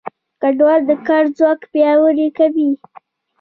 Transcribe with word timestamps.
کډوال 0.41 0.81
د 0.89 0.91
کار 1.07 1.23
ځواک 1.37 1.61
پیاوړی 1.71 2.27
کوي. 2.37 2.69